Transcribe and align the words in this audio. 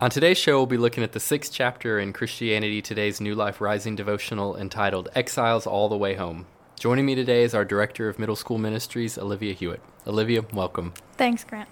On 0.00 0.10
today's 0.10 0.38
show, 0.38 0.56
we'll 0.56 0.66
be 0.66 0.76
looking 0.76 1.04
at 1.04 1.12
the 1.12 1.20
sixth 1.20 1.52
chapter 1.52 2.00
in 2.00 2.12
Christianity 2.12 2.82
Today's 2.82 3.20
New 3.20 3.36
Life 3.36 3.60
Rising 3.60 3.94
devotional 3.94 4.56
entitled 4.56 5.08
Exiles 5.14 5.68
All 5.68 5.88
the 5.88 5.96
Way 5.96 6.14
Home. 6.16 6.46
Joining 6.76 7.06
me 7.06 7.14
today 7.14 7.44
is 7.44 7.54
our 7.54 7.64
Director 7.64 8.08
of 8.08 8.18
Middle 8.18 8.34
School 8.34 8.58
Ministries, 8.58 9.16
Olivia 9.16 9.54
Hewitt. 9.54 9.80
Olivia, 10.04 10.42
welcome. 10.52 10.94
Thanks, 11.16 11.44
Grant. 11.44 11.68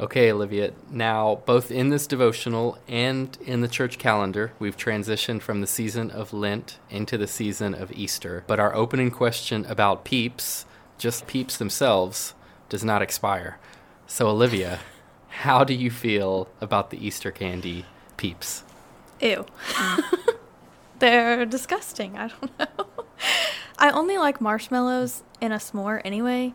Okay, 0.00 0.32
Olivia. 0.32 0.72
Now, 0.90 1.42
both 1.46 1.70
in 1.70 1.90
this 1.90 2.08
devotional 2.08 2.76
and 2.88 3.38
in 3.40 3.60
the 3.60 3.68
church 3.68 3.98
calendar, 3.98 4.52
we've 4.58 4.76
transitioned 4.76 5.40
from 5.40 5.60
the 5.60 5.66
season 5.68 6.10
of 6.10 6.32
Lent 6.32 6.80
into 6.90 7.16
the 7.16 7.28
season 7.28 7.74
of 7.74 7.92
Easter. 7.92 8.42
But 8.48 8.58
our 8.58 8.74
opening 8.74 9.12
question 9.12 9.64
about 9.66 10.04
peeps, 10.04 10.66
just 10.98 11.28
peeps 11.28 11.56
themselves, 11.56 12.34
does 12.68 12.82
not 12.84 13.00
expire. 13.00 13.58
So, 14.08 14.26
Olivia, 14.26 14.80
how 15.40 15.64
do 15.64 15.72
you 15.72 15.90
feel 15.90 16.48
about 16.60 16.90
the 16.90 17.06
Easter 17.06 17.30
candy 17.30 17.86
peeps? 18.18 18.62
Ew. 19.22 19.46
They're 20.98 21.46
disgusting. 21.46 22.18
I 22.18 22.28
don't 22.28 22.58
know. 22.58 22.86
I 23.78 23.90
only 23.90 24.18
like 24.18 24.42
marshmallows 24.42 25.22
in 25.40 25.50
a 25.50 25.56
s'more 25.56 26.02
anyway. 26.04 26.52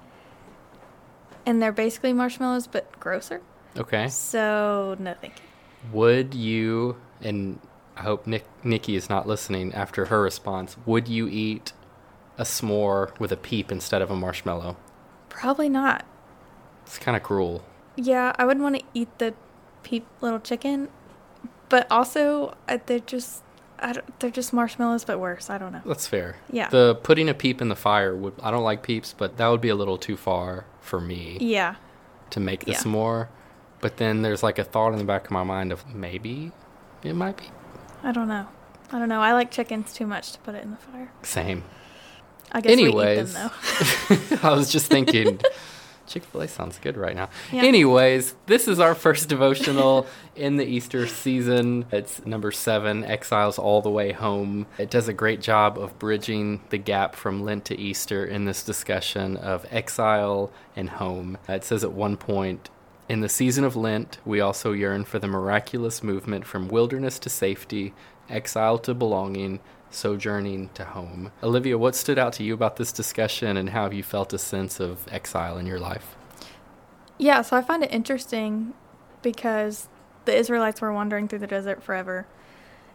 And 1.48 1.60
they're 1.60 1.72
basically 1.72 2.14
marshmallows, 2.14 2.68
but 2.68 3.00
grosser. 3.00 3.42
Okay. 3.76 4.08
So, 4.10 4.96
no 5.00 5.16
thank 5.16 5.34
you. 5.38 5.90
Would 5.92 6.36
you, 6.36 6.98
and 7.22 7.60
I 7.98 8.04
hope 8.04 8.28
Nick, 8.28 8.46
Nikki 8.64 8.96
is 8.96 9.10
not 9.10 9.28
listening 9.28 9.74
after 9.74 10.06
her 10.06 10.22
response, 10.22 10.78
would 10.86 11.08
you 11.08 11.28
eat 11.28 11.74
a 12.38 12.44
s'more 12.44 13.20
with 13.20 13.32
a 13.32 13.38
peep 13.38 13.72
instead 13.72 14.04
of 14.04 14.12
a 14.12 14.16
marshmallow? 14.16 14.78
Probably 15.30 15.70
not. 15.70 16.06
It's 16.86 17.00
kind 17.00 17.18
of 17.18 17.24
cruel. 17.24 17.64
Yeah, 17.96 18.34
I 18.38 18.46
wouldn't 18.46 18.64
want 18.64 18.78
to 18.78 18.84
eat 18.94 19.10
the 19.20 19.34
peep 19.84 20.06
little 20.22 20.40
chicken, 20.40 20.90
but 21.70 21.88
also 21.92 22.56
uh, 22.68 22.78
they're 22.86 23.00
just 23.00 23.42
they're 24.20 24.32
just 24.32 24.54
marshmallows, 24.54 25.04
but 25.06 25.20
worse. 25.20 25.50
I 25.50 25.58
don't 25.58 25.72
know. 25.74 25.82
That's 25.86 26.08
fair. 26.08 26.38
Yeah. 26.52 26.70
The 26.70 26.96
putting 26.96 27.28
a 27.30 27.34
peep 27.34 27.62
in 27.62 27.70
the 27.70 27.76
fire 27.76 28.16
would 28.16 28.34
I 28.42 28.52
don't 28.52 28.64
like 28.64 28.84
peeps, 28.84 29.14
but 29.18 29.38
that 29.38 29.48
would 29.48 29.62
be 29.62 29.70
a 29.70 29.76
little 29.76 29.98
too 29.98 30.18
far 30.18 30.66
for 30.82 31.00
me 31.02 31.38
Yeah. 31.42 31.76
to 32.32 32.40
make 32.40 32.66
this 32.66 32.86
Yeah. 32.86 32.92
s'more. 32.92 33.28
But 33.82 33.98
then 33.98 34.22
there's 34.22 34.42
like 34.44 34.58
a 34.58 34.64
thought 34.64 34.94
in 34.94 34.98
the 34.98 35.04
back 35.04 35.26
of 35.26 35.32
my 35.32 35.44
mind 35.44 35.72
of 35.72 35.86
maybe 35.94 36.52
it 37.04 37.14
might 37.16 37.38
be. 37.38 37.46
I 38.04 38.12
don't 38.12 38.28
know. 38.28 38.48
I 38.92 39.00
don't 39.00 39.10
know. 39.10 39.22
I 39.22 39.34
like 39.34 39.52
chickens 39.52 39.94
too 39.94 40.08
much 40.08 40.32
to 40.32 40.40
put 40.40 40.56
it 40.56 40.64
in 40.64 40.72
the 40.72 40.78
fire. 40.78 41.12
Same. 41.24 41.64
I 42.52 42.62
guess 42.62 42.72
Anyways, 42.72 42.94
we 42.94 43.22
eat 43.22 43.34
them 43.34 43.52
though. 44.32 44.38
I 44.50 44.56
was 44.56 44.72
just 44.72 44.88
thinking 44.88 45.40
Chick 46.08 46.24
fil 46.24 46.42
A 46.42 46.48
sounds 46.48 46.80
good 46.80 46.98
right 46.98 47.16
now. 47.16 47.30
Yeah. 47.52 47.64
Anyways, 47.64 48.36
this 48.46 48.68
is 48.68 48.80
our 48.80 48.96
first 48.96 49.30
devotional 49.30 50.08
in 50.36 50.58
the 50.58 50.66
Easter 50.66 51.08
season. 51.08 51.86
It's 51.92 52.26
number 52.26 52.52
seven, 52.52 53.04
Exiles 53.04 53.58
All 53.58 53.82
the 53.82 53.90
Way 53.90 54.12
Home. 54.12 54.68
It 54.78 54.90
does 54.90 55.08
a 55.08 55.14
great 55.14 55.42
job 55.42 55.78
of 55.78 55.98
bridging 56.00 56.62
the 56.70 56.78
gap 56.78 57.16
from 57.16 57.44
Lent 57.44 57.66
to 57.66 57.80
Easter 57.80 58.26
in 58.26 58.46
this 58.46 58.64
discussion 58.64 59.38
of 59.38 59.66
exile 59.72 60.52
and 60.76 60.90
home. 60.90 61.38
It 61.48 61.64
says 61.64 61.84
at 61.84 61.94
one 61.94 62.18
point, 62.18 62.70
in 63.08 63.22
the 63.22 63.30
season 63.30 63.64
of 63.64 63.76
Lent, 63.76 64.18
we 64.26 64.40
also 64.40 64.72
yearn 64.72 65.06
for 65.06 65.20
the 65.20 65.28
miraculous 65.28 66.02
movement 66.02 66.46
from 66.46 66.68
wilderness 66.68 67.20
to 67.20 67.30
safety, 67.30 67.94
exile 68.30 68.80
to 68.80 68.96
belonging, 68.96 69.60
sojourning 69.90 70.70
to 70.74 70.84
home. 70.84 71.32
Olivia, 71.42 71.78
what 71.78 71.96
stood 71.96 72.20
out 72.20 72.34
to 72.34 72.44
you 72.44 72.54
about 72.54 72.76
this 72.78 72.92
discussion 72.92 73.58
and 73.58 73.70
how 73.70 73.84
have 73.84 73.94
you 73.94 74.04
felt 74.04 74.34
a 74.34 74.38
sense 74.38 74.80
of 74.80 75.06
exile 75.12 75.58
in 75.58 75.66
your 75.66 75.80
life? 75.80 76.16
Yeah, 77.18 77.42
so 77.42 77.56
I 77.56 77.62
find 77.62 77.84
it 77.84 77.92
interesting 77.92 78.74
because 79.22 79.88
the 80.26 80.36
Israelites 80.36 80.82
were 80.82 80.94
wandering 80.94 81.28
through 81.28 81.40
the 81.40 81.48
desert 81.48 81.82
forever. 81.82 82.28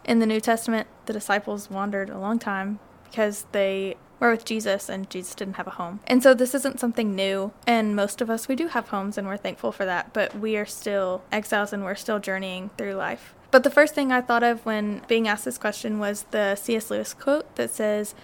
In 0.05 0.19
the 0.19 0.27
New 0.27 0.41
Testament, 0.41 0.88
the 1.06 1.12
disciples 1.12 1.70
wandered 1.70 2.10
a 2.10 2.19
long 2.19 2.38
time 2.38 2.78
because 3.04 3.47
they 3.52 3.97
were 4.19 4.30
with 4.30 4.44
Jesus 4.44 4.88
and 4.88 5.08
Jesus 5.08 5.34
didn't 5.34 5.56
have 5.56 5.66
a 5.66 5.70
home. 5.70 6.00
And 6.06 6.22
so 6.22 6.34
this 6.34 6.54
isn't 6.54 6.78
something 6.78 7.15
new, 7.15 7.53
and 7.66 7.97
most 7.97 8.20
of 8.20 8.31
us, 8.31 8.47
we 8.47 8.54
do 8.54 8.69
have 8.69 8.88
homes 8.88 9.16
and 9.16 9.26
we're 9.26 9.36
thankful 9.36 9.72
for 9.72 9.84
that, 9.86 10.12
but 10.12 10.38
we 10.38 10.56
are 10.56 10.66
still 10.66 11.22
exiles 11.32 11.72
and 11.72 11.84
we're 11.84 11.94
still 11.94 12.19
journeying 12.19 12.70
through 12.76 12.94
life. 12.94 13.34
But 13.50 13.65
the 13.65 13.71
first 13.71 13.94
thing 13.94 14.12
I 14.12 14.21
thought 14.21 14.43
of 14.43 14.65
when 14.65 15.03
being 15.09 15.27
asked 15.27 15.44
this 15.44 15.59
question 15.59 15.99
was 15.99 16.25
the 16.31 16.55
C.S. 16.55 16.91
Lewis 16.91 17.15
quote 17.15 17.56
that 17.56 17.71
says, 17.71 18.15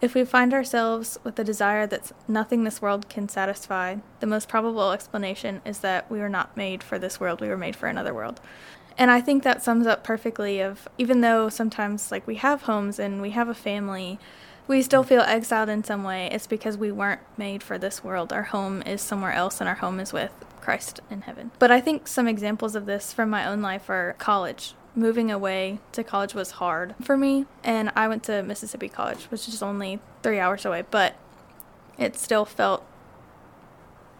if 0.00 0.14
we 0.14 0.24
find 0.24 0.54
ourselves 0.54 1.18
with 1.24 1.36
a 1.40 1.44
desire 1.44 1.84
that 1.88 2.12
nothing 2.28 2.62
this 2.62 2.80
world 2.80 3.08
can 3.08 3.28
satisfy, 3.28 3.96
the 4.20 4.26
most 4.26 4.48
probable 4.48 4.92
explanation 4.92 5.60
is 5.64 5.80
that 5.80 6.08
we 6.08 6.20
were 6.20 6.28
not 6.28 6.56
made 6.56 6.84
for 6.84 7.00
this 7.00 7.18
world, 7.18 7.40
we 7.40 7.48
were 7.48 7.56
made 7.56 7.74
for 7.74 7.88
another 7.88 8.14
world. 8.14 8.40
And 8.96 9.10
I 9.10 9.20
think 9.20 9.42
that 9.42 9.62
sums 9.62 9.86
up 9.88 10.04
perfectly 10.04 10.60
of 10.60 10.88
even 10.98 11.20
though 11.20 11.48
sometimes 11.48 12.12
like 12.12 12.26
we 12.26 12.36
have 12.36 12.62
homes 12.62 13.00
and 13.00 13.20
we 13.20 13.30
have 13.30 13.48
a 13.48 13.54
family, 13.54 14.20
we 14.68 14.82
still 14.82 15.02
feel 15.02 15.22
exiled 15.22 15.68
in 15.68 15.82
some 15.82 16.04
way. 16.04 16.28
It's 16.30 16.46
because 16.46 16.76
we 16.76 16.92
weren't 16.92 17.22
made 17.36 17.62
for 17.62 17.78
this 17.78 18.04
world. 18.04 18.32
Our 18.32 18.44
home 18.44 18.82
is 18.82 19.00
somewhere 19.00 19.32
else 19.32 19.60
and 19.60 19.68
our 19.68 19.76
home 19.76 19.98
is 19.98 20.12
with 20.12 20.30
Christ 20.60 21.00
in 21.10 21.22
heaven. 21.22 21.50
But 21.58 21.70
I 21.70 21.80
think 21.80 22.06
some 22.06 22.28
examples 22.28 22.76
of 22.76 22.84
this 22.86 23.12
from 23.12 23.30
my 23.30 23.46
own 23.48 23.62
life 23.62 23.88
are 23.88 24.14
college 24.18 24.74
moving 24.94 25.30
away 25.30 25.78
to 25.92 26.02
college 26.02 26.34
was 26.34 26.52
hard 26.52 26.92
for 27.00 27.16
me 27.16 27.46
and 27.62 27.92
i 27.94 28.08
went 28.08 28.24
to 28.24 28.42
mississippi 28.42 28.88
college 28.88 29.24
which 29.26 29.46
is 29.46 29.62
only 29.62 30.00
three 30.24 30.40
hours 30.40 30.64
away 30.64 30.82
but 30.90 31.14
it 31.98 32.16
still 32.16 32.44
felt 32.44 32.84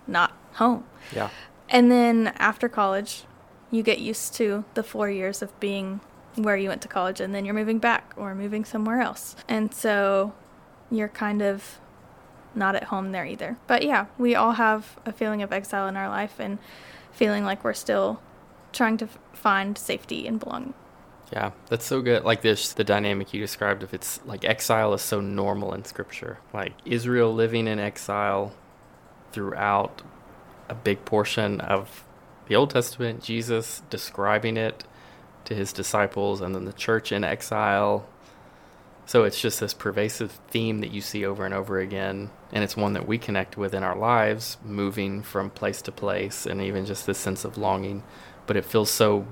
not 0.06 0.30
home 0.52 0.84
Yeah. 1.12 1.30
and 1.68 1.90
then 1.90 2.28
after 2.36 2.68
college 2.68 3.24
you 3.72 3.82
get 3.82 3.98
used 3.98 4.34
to 4.34 4.64
the 4.74 4.84
four 4.84 5.10
years 5.10 5.42
of 5.42 5.58
being 5.58 6.00
where 6.38 6.56
you 6.56 6.68
went 6.68 6.82
to 6.82 6.88
college 6.88 7.20
and 7.20 7.34
then 7.34 7.44
you're 7.44 7.54
moving 7.54 7.78
back 7.78 8.12
or 8.16 8.34
moving 8.34 8.64
somewhere 8.64 9.00
else 9.00 9.36
and 9.48 9.74
so 9.74 10.32
you're 10.90 11.08
kind 11.08 11.42
of 11.42 11.78
not 12.54 12.74
at 12.74 12.84
home 12.84 13.12
there 13.12 13.26
either 13.26 13.56
but 13.66 13.82
yeah 13.82 14.06
we 14.16 14.34
all 14.34 14.52
have 14.52 14.98
a 15.04 15.12
feeling 15.12 15.42
of 15.42 15.52
exile 15.52 15.86
in 15.88 15.96
our 15.96 16.08
life 16.08 16.36
and 16.38 16.58
feeling 17.12 17.44
like 17.44 17.62
we're 17.64 17.74
still 17.74 18.20
trying 18.72 18.96
to 18.96 19.04
f- 19.04 19.18
find 19.32 19.76
safety 19.76 20.26
and 20.26 20.40
belonging 20.40 20.74
Yeah, 21.32 21.50
that's 21.68 21.84
so 21.84 22.00
good. 22.00 22.24
Like 22.24 22.40
this, 22.42 22.72
the 22.72 22.84
dynamic 22.84 23.34
you 23.34 23.40
described 23.40 23.82
of 23.82 23.92
it's 23.92 24.20
like 24.24 24.44
exile 24.44 24.94
is 24.94 25.02
so 25.02 25.20
normal 25.20 25.74
in 25.74 25.84
scripture. 25.84 26.38
Like 26.54 26.72
Israel 26.86 27.34
living 27.34 27.66
in 27.68 27.78
exile 27.78 28.52
throughout 29.32 30.02
a 30.70 30.74
big 30.74 31.04
portion 31.04 31.60
of 31.60 32.04
the 32.46 32.56
Old 32.56 32.70
Testament, 32.70 33.22
Jesus 33.22 33.82
describing 33.90 34.56
it 34.56 34.84
to 35.48 35.54
his 35.54 35.72
disciples, 35.72 36.40
and 36.40 36.54
then 36.54 36.64
the 36.64 36.72
church 36.72 37.12
in 37.12 37.24
exile. 37.24 38.06
So 39.06 39.24
it's 39.24 39.40
just 39.40 39.60
this 39.60 39.72
pervasive 39.72 40.32
theme 40.50 40.80
that 40.80 40.90
you 40.90 41.00
see 41.00 41.24
over 41.24 41.44
and 41.46 41.54
over 41.54 41.78
again. 41.78 42.30
And 42.52 42.62
it's 42.62 42.76
one 42.76 42.92
that 42.92 43.08
we 43.08 43.16
connect 43.18 43.56
with 43.56 43.74
in 43.74 43.82
our 43.82 43.96
lives, 43.96 44.58
moving 44.64 45.22
from 45.22 45.48
place 45.50 45.80
to 45.82 45.92
place, 45.92 46.44
and 46.46 46.60
even 46.60 46.84
just 46.84 47.06
this 47.06 47.18
sense 47.18 47.44
of 47.44 47.56
longing. 47.56 48.02
But 48.46 48.56
it 48.58 48.64
feels 48.66 48.90
so 48.90 49.26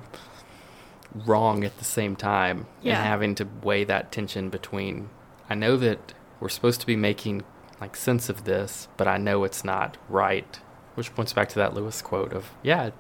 wrong 1.15 1.65
at 1.65 1.79
the 1.79 1.85
same 1.85 2.17
time 2.17 2.67
Yeah. 2.83 2.97
and 2.99 3.07
having 3.07 3.35
to 3.37 3.49
weigh 3.63 3.85
that 3.85 4.13
tension 4.13 4.51
between 4.51 5.09
I 5.49 5.55
know 5.55 5.77
that 5.77 6.13
we're 6.41 6.49
supposed 6.49 6.81
to 6.81 6.87
be 6.87 6.97
making 6.97 7.45
like 7.81 7.95
sense 7.95 8.29
of 8.29 8.45
this, 8.45 8.89
but 8.97 9.07
I 9.07 9.17
know 9.17 9.45
it's 9.45 9.65
not 9.65 9.97
right. 10.09 10.59
Which 10.97 11.15
points 11.15 11.33
back 11.33 11.49
to 11.51 11.55
that 11.57 11.73
Lewis 11.73 12.03
quote 12.03 12.33
of, 12.33 12.51
yeah, 12.63 12.91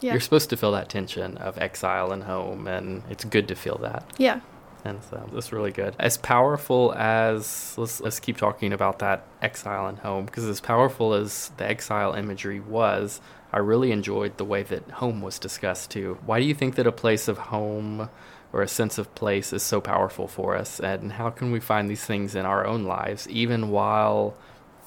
yeah 0.00 0.12
you're 0.12 0.20
supposed 0.20 0.50
to 0.50 0.56
feel 0.56 0.72
that 0.72 0.88
tension 0.88 1.36
of 1.38 1.58
exile 1.58 2.12
and 2.12 2.24
home, 2.24 2.66
and 2.66 3.02
it's 3.10 3.24
good 3.24 3.48
to 3.48 3.54
feel 3.54 3.78
that. 3.78 4.04
yeah 4.18 4.40
And 4.84 5.02
so 5.04 5.28
that's 5.32 5.52
really 5.52 5.72
good. 5.72 5.94
As 5.98 6.16
powerful 6.16 6.94
as 6.94 7.74
let's 7.76 8.00
let's 8.00 8.20
keep 8.20 8.38
talking 8.38 8.72
about 8.72 8.98
that 9.00 9.26
exile 9.42 9.86
and 9.86 9.98
home 9.98 10.24
because 10.24 10.44
as 10.44 10.60
powerful 10.60 11.12
as 11.12 11.50
the 11.58 11.68
exile 11.68 12.14
imagery 12.14 12.60
was, 12.60 13.20
I 13.52 13.58
really 13.58 13.92
enjoyed 13.92 14.38
the 14.38 14.44
way 14.44 14.62
that 14.62 14.90
home 14.90 15.20
was 15.20 15.38
discussed 15.38 15.90
too. 15.90 16.18
Why 16.24 16.40
do 16.40 16.46
you 16.46 16.54
think 16.54 16.76
that 16.76 16.86
a 16.86 16.92
place 16.92 17.28
of 17.28 17.36
home 17.38 18.08
or 18.52 18.62
a 18.62 18.68
sense 18.68 18.98
of 18.98 19.14
place 19.14 19.52
is 19.52 19.62
so 19.62 19.80
powerful 19.80 20.26
for 20.26 20.56
us 20.56 20.80
and 20.80 21.12
how 21.12 21.30
can 21.30 21.52
we 21.52 21.60
find 21.60 21.88
these 21.88 22.04
things 22.04 22.34
in 22.34 22.44
our 22.46 22.66
own 22.66 22.84
lives 22.84 23.28
even 23.28 23.70
while 23.70 24.34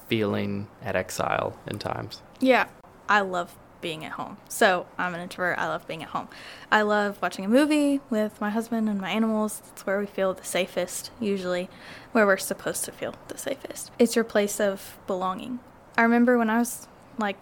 feeling 0.07 0.67
at 0.81 0.95
exile 0.95 1.57
in 1.67 1.77
times? 1.79 2.21
Yeah, 2.39 2.67
I 3.07 3.21
love 3.21 3.55
being 3.83 4.03
at 4.03 4.13
home. 4.13 4.37
So 4.49 4.87
I'm 4.97 5.13
an 5.13 5.21
introvert. 5.21 5.59
I 5.59 5.67
love 5.67 5.85
being 5.85 6.01
at 6.01 6.09
home. 6.09 6.29
I 6.71 6.81
love 6.81 7.21
watching 7.21 7.45
a 7.45 7.49
movie 7.49 7.99
with 8.09 8.41
my 8.41 8.49
husband 8.49 8.89
and 8.89 8.99
my 8.99 9.11
animals. 9.11 9.61
It's 9.71 9.85
where 9.85 9.99
we 9.99 10.07
feel 10.07 10.33
the 10.33 10.43
safest, 10.43 11.11
usually, 11.19 11.69
where 12.13 12.25
we're 12.25 12.37
supposed 12.37 12.85
to 12.85 12.91
feel 12.91 13.13
the 13.27 13.37
safest. 13.37 13.91
It's 13.99 14.15
your 14.15 14.25
place 14.25 14.59
of 14.59 14.97
belonging. 15.05 15.59
I 15.95 16.01
remember 16.01 16.39
when 16.39 16.49
I 16.49 16.57
was 16.57 16.87
like 17.19 17.37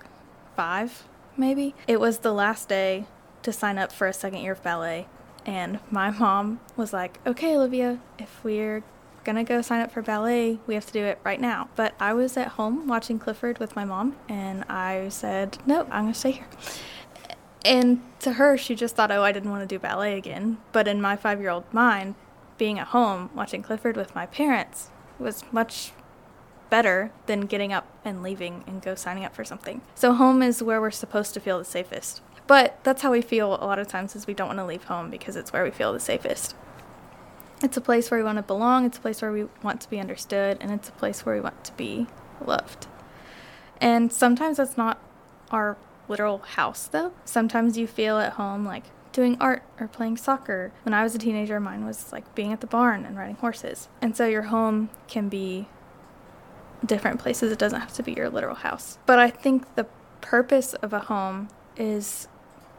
five, 0.57 1.03
maybe, 1.37 1.75
it 1.87 2.01
was 2.01 2.17
the 2.17 2.33
last 2.33 2.67
day 2.67 3.05
to 3.43 3.53
sign 3.53 3.77
up 3.77 3.91
for 3.93 4.07
a 4.07 4.13
second 4.13 4.41
year 4.41 4.51
of 4.53 4.63
ballet. 4.63 5.07
And 5.45 5.79
my 5.89 6.11
mom 6.11 6.59
was 6.75 6.91
like, 6.91 7.19
okay, 7.25 7.55
Olivia, 7.55 7.99
if 8.19 8.43
we're 8.43 8.83
gonna 9.23 9.43
go 9.43 9.61
sign 9.61 9.81
up 9.81 9.91
for 9.91 10.01
ballet. 10.01 10.59
We 10.67 10.73
have 10.75 10.85
to 10.87 10.93
do 10.93 11.03
it 11.03 11.19
right 11.23 11.39
now. 11.39 11.69
But 11.75 11.95
I 11.99 12.13
was 12.13 12.37
at 12.37 12.49
home 12.49 12.87
watching 12.87 13.19
Clifford 13.19 13.59
with 13.59 13.75
my 13.75 13.85
mom, 13.85 14.15
and 14.27 14.63
I 14.65 15.09
said, 15.09 15.57
nope, 15.65 15.87
I'm 15.91 16.03
gonna 16.03 16.13
stay 16.13 16.31
here. 16.31 16.47
And 17.63 18.01
to 18.19 18.33
her, 18.33 18.57
she 18.57 18.75
just 18.75 18.95
thought, 18.95 19.11
oh, 19.11 19.23
I 19.23 19.31
didn't 19.31 19.51
want 19.51 19.61
to 19.61 19.75
do 19.75 19.79
ballet 19.79 20.17
again. 20.17 20.57
But 20.71 20.87
in 20.87 21.01
my 21.01 21.15
five 21.15 21.39
year 21.39 21.49
old 21.49 21.71
mind, 21.73 22.15
being 22.57 22.79
at 22.79 22.87
home 22.87 23.29
watching 23.35 23.61
Clifford 23.61 23.97
with 23.97 24.15
my 24.15 24.25
parents 24.25 24.89
was 25.19 25.43
much 25.51 25.91
better 26.69 27.11
than 27.27 27.41
getting 27.41 27.73
up 27.73 27.87
and 28.03 28.23
leaving 28.23 28.63
and 28.65 28.81
go 28.81 28.95
signing 28.95 29.25
up 29.25 29.35
for 29.35 29.43
something. 29.43 29.81
So 29.93 30.13
home 30.13 30.41
is 30.41 30.63
where 30.63 30.81
we're 30.81 30.89
supposed 30.89 31.33
to 31.35 31.39
feel 31.39 31.59
the 31.59 31.65
safest. 31.65 32.21
But 32.47 32.79
that's 32.83 33.01
how 33.01 33.11
we 33.11 33.21
feel 33.21 33.55
a 33.55 33.65
lot 33.65 33.77
of 33.77 33.87
times 33.87 34.15
is 34.15 34.25
we 34.25 34.33
don't 34.33 34.47
want 34.47 34.59
to 34.59 34.65
leave 34.65 34.85
home 34.85 35.09
because 35.09 35.35
it's 35.35 35.53
where 35.53 35.63
we 35.63 35.71
feel 35.71 35.93
the 35.93 35.99
safest. 35.99 36.55
It's 37.63 37.77
a 37.77 37.81
place 37.81 38.09
where 38.09 38.19
we 38.19 38.23
want 38.23 38.37
to 38.37 38.43
belong, 38.43 38.85
it's 38.85 38.97
a 38.97 39.01
place 39.01 39.21
where 39.21 39.31
we 39.31 39.45
want 39.63 39.81
to 39.81 39.89
be 39.89 39.99
understood, 39.99 40.57
and 40.59 40.71
it's 40.71 40.89
a 40.89 40.93
place 40.93 41.25
where 41.25 41.35
we 41.35 41.41
want 41.41 41.63
to 41.65 41.73
be 41.73 42.07
loved. 42.43 42.87
And 43.79 44.11
sometimes 44.11 44.57
that's 44.57 44.77
not 44.77 44.99
our 45.51 45.77
literal 46.07 46.39
house 46.39 46.87
though. 46.87 47.13
Sometimes 47.25 47.77
you 47.77 47.87
feel 47.87 48.19
at 48.19 48.33
home 48.33 48.65
like 48.65 48.85
doing 49.11 49.37
art 49.39 49.63
or 49.79 49.87
playing 49.87 50.17
soccer. 50.17 50.71
When 50.83 50.93
I 50.93 51.03
was 51.03 51.15
a 51.15 51.17
teenager, 51.17 51.59
mine 51.59 51.85
was 51.85 52.11
like 52.11 52.33
being 52.35 52.53
at 52.53 52.61
the 52.61 52.67
barn 52.67 53.05
and 53.05 53.17
riding 53.17 53.35
horses. 53.35 53.89
And 54.01 54.15
so 54.15 54.25
your 54.25 54.43
home 54.43 54.89
can 55.07 55.29
be 55.29 55.67
different 56.85 57.19
places. 57.19 57.51
It 57.51 57.59
doesn't 57.59 57.79
have 57.79 57.93
to 57.93 58.03
be 58.03 58.13
your 58.13 58.29
literal 58.29 58.55
house. 58.55 58.97
But 59.05 59.19
I 59.19 59.29
think 59.29 59.75
the 59.75 59.87
purpose 60.21 60.73
of 60.75 60.93
a 60.93 60.99
home 60.99 61.49
is 61.75 62.27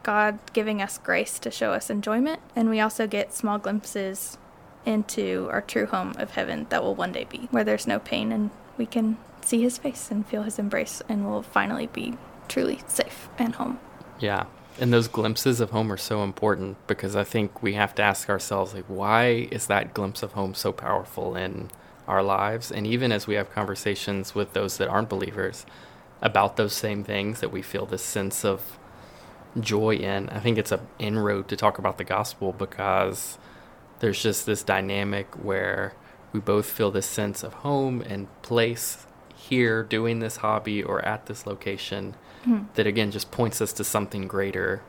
God 0.02 0.38
giving 0.52 0.82
us 0.82 0.98
grace 0.98 1.38
to 1.40 1.50
show 1.50 1.72
us 1.72 1.90
enjoyment. 1.90 2.40
And 2.56 2.70
we 2.70 2.80
also 2.80 3.06
get 3.06 3.32
small 3.32 3.58
glimpses 3.58 4.38
into 4.84 5.48
our 5.50 5.60
true 5.60 5.86
home 5.86 6.14
of 6.18 6.32
heaven 6.32 6.66
that 6.70 6.82
will 6.82 6.94
one 6.94 7.12
day 7.12 7.24
be, 7.24 7.48
where 7.50 7.64
there's 7.64 7.86
no 7.86 7.98
pain 7.98 8.32
and 8.32 8.50
we 8.76 8.86
can 8.86 9.16
see 9.44 9.62
his 9.62 9.78
face 9.78 10.10
and 10.10 10.26
feel 10.26 10.42
his 10.42 10.58
embrace 10.58 11.02
and 11.08 11.26
we'll 11.26 11.42
finally 11.42 11.86
be 11.86 12.14
truly 12.48 12.80
safe 12.86 13.28
and 13.38 13.54
home. 13.56 13.78
Yeah. 14.18 14.46
And 14.80 14.92
those 14.92 15.08
glimpses 15.08 15.60
of 15.60 15.70
home 15.70 15.92
are 15.92 15.98
so 15.98 16.22
important 16.22 16.78
because 16.86 17.14
I 17.14 17.24
think 17.24 17.62
we 17.62 17.74
have 17.74 17.94
to 17.96 18.02
ask 18.02 18.28
ourselves 18.30 18.74
like 18.74 18.84
why 18.86 19.48
is 19.50 19.66
that 19.66 19.94
glimpse 19.94 20.22
of 20.22 20.32
home 20.32 20.54
so 20.54 20.72
powerful 20.72 21.36
in 21.36 21.70
our 22.08 22.22
lives 22.22 22.72
and 22.72 22.86
even 22.86 23.12
as 23.12 23.26
we 23.26 23.34
have 23.34 23.52
conversations 23.52 24.34
with 24.34 24.54
those 24.54 24.78
that 24.78 24.88
aren't 24.88 25.08
believers 25.08 25.66
about 26.20 26.56
those 26.56 26.72
same 26.72 27.04
things 27.04 27.40
that 27.40 27.50
we 27.50 27.60
feel 27.60 27.84
this 27.84 28.02
sense 28.02 28.44
of 28.44 28.78
joy 29.60 29.96
in. 29.96 30.28
I 30.30 30.38
think 30.38 30.56
it's 30.56 30.72
an 30.72 30.80
inroad 30.98 31.48
to 31.48 31.56
talk 31.56 31.78
about 31.78 31.98
the 31.98 32.04
gospel 32.04 32.52
because 32.52 33.38
there's 34.02 34.20
just 34.20 34.46
this 34.46 34.64
dynamic 34.64 35.32
where 35.36 35.94
we 36.32 36.40
both 36.40 36.66
feel 36.66 36.90
this 36.90 37.06
sense 37.06 37.44
of 37.44 37.54
home 37.54 38.02
and 38.02 38.26
place 38.42 39.06
here 39.32 39.84
doing 39.84 40.18
this 40.18 40.38
hobby 40.38 40.82
or 40.82 41.02
at 41.04 41.26
this 41.26 41.46
location 41.46 42.16
mm. 42.44 42.66
that 42.74 42.84
again 42.84 43.12
just 43.12 43.30
points 43.30 43.60
us 43.60 43.72
to 43.72 43.84
something 43.84 44.26
greater 44.26 44.82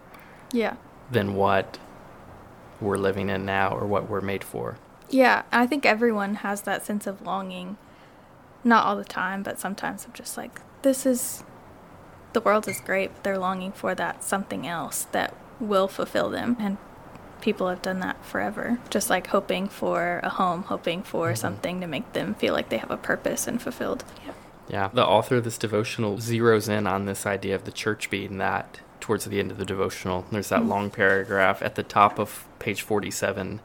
yeah 0.51 0.75
than 1.11 1.35
what 1.35 1.77
we're 2.81 2.97
living 2.97 3.29
in 3.29 3.45
now 3.45 3.69
or 3.69 3.85
what 3.85 4.09
we're 4.09 4.19
made 4.19 4.43
for 4.43 4.77
yeah 5.11 5.43
i 5.51 5.67
think 5.67 5.85
everyone 5.85 6.35
has 6.35 6.63
that 6.63 6.83
sense 6.83 7.05
of 7.05 7.21
longing 7.21 7.77
not 8.63 8.83
all 8.83 8.95
the 8.95 9.05
time 9.05 9.43
but 9.43 9.59
sometimes 9.59 10.05
i'm 10.05 10.13
just 10.13 10.37
like 10.37 10.59
this 10.81 11.05
is 11.05 11.43
the 12.33 12.41
world 12.41 12.67
is 12.67 12.81
great 12.81 13.13
but 13.13 13.23
they're 13.23 13.37
longing 13.37 13.71
for 13.71 13.93
that 13.93 14.23
something 14.23 14.65
else 14.65 15.03
that 15.11 15.35
will 15.59 15.87
fulfill 15.87 16.31
them 16.31 16.57
and 16.59 16.77
people 17.43 17.67
have 17.69 17.81
done 17.81 17.99
that 17.99 18.23
forever 18.25 18.79
just 18.89 19.09
like 19.09 19.27
hoping 19.27 19.67
for 19.67 20.19
a 20.23 20.29
home 20.29 20.63
hoping 20.63 21.03
for 21.03 21.27
mm-hmm. 21.27 21.35
something 21.35 21.81
to 21.81 21.87
make 21.87 22.13
them 22.13 22.33
feel 22.33 22.53
like 22.53 22.69
they 22.69 22.77
have 22.77 22.89
a 22.89 22.97
purpose 22.97 23.47
and 23.47 23.61
fulfilled 23.61 24.03
yeah 24.25 24.33
yeah, 24.69 24.89
the 24.93 25.05
author 25.05 25.37
of 25.37 25.43
this 25.43 25.57
devotional 25.57 26.17
zeroes 26.17 26.69
in 26.69 26.87
on 26.87 27.05
this 27.05 27.25
idea 27.25 27.55
of 27.55 27.65
the 27.65 27.71
church 27.71 28.09
being 28.09 28.37
that 28.37 28.79
towards 28.99 29.25
the 29.25 29.39
end 29.39 29.51
of 29.51 29.57
the 29.57 29.65
devotional. 29.65 30.25
There's 30.31 30.49
that 30.49 30.61
mm-hmm. 30.61 30.69
long 30.69 30.89
paragraph 30.89 31.61
at 31.61 31.75
the 31.75 31.83
top 31.83 32.17
of 32.17 32.45
page 32.59 32.81
47 32.81 33.59